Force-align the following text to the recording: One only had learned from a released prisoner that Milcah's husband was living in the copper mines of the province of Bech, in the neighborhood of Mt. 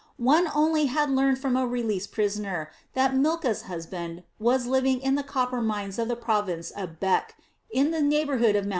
One 0.17 0.47
only 0.55 0.85
had 0.87 1.11
learned 1.11 1.37
from 1.37 1.55
a 1.55 1.67
released 1.67 2.11
prisoner 2.11 2.71
that 2.95 3.15
Milcah's 3.15 3.61
husband 3.61 4.23
was 4.39 4.65
living 4.65 4.99
in 4.99 5.13
the 5.13 5.21
copper 5.21 5.61
mines 5.61 5.99
of 5.99 6.07
the 6.07 6.15
province 6.15 6.71
of 6.71 6.99
Bech, 6.99 7.35
in 7.69 7.91
the 7.91 8.01
neighborhood 8.01 8.55
of 8.55 8.65
Mt. 8.65 8.69